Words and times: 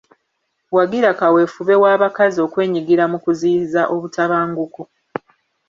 Wagira 0.75 1.09
kaweefube 1.19 1.73
w’abakazi 1.83 2.37
okwenyigira 2.45 3.03
mu 3.11 3.17
kuziyiza 3.23 3.81
obutabanguko. 3.93 4.81